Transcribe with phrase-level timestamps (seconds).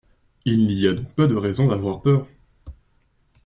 [0.45, 2.25] Il n’y a donc pas de raison d’avoir peur.